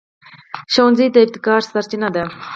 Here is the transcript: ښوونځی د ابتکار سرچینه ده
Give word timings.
ښوونځی 0.73 1.07
د 1.11 1.17
ابتکار 1.25 1.61
سرچینه 1.71 2.09
ده 2.15 2.23